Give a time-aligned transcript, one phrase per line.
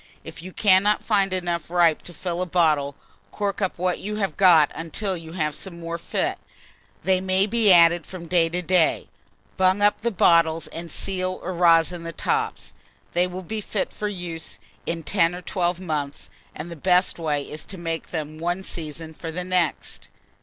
[0.23, 2.95] If you cannot find enough ripe to fill a bottle,
[3.29, 6.39] cork up what you have got until you have some more fit:
[7.03, 9.09] they may be added from day to day.
[9.57, 12.73] Bung up the bottles, and seal or rosin the tops.
[13.13, 17.43] They will be fit for use in 10 or 12 months; and the best way
[17.43, 20.09] is to make them one season for the next.